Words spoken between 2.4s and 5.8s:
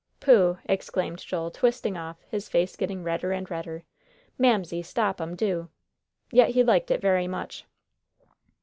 face getting redder and redder. "Mamsie, stop 'em do;"